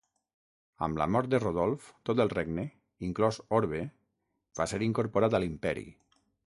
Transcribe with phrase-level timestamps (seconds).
[0.87, 2.65] Amb la mort de Rodolf, tot el regne,
[3.11, 3.85] inclòs Orbe,
[4.63, 5.91] va ser incorporat a l'imperi.